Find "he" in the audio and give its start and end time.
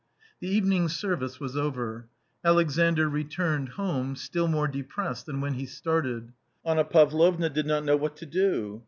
5.53-5.67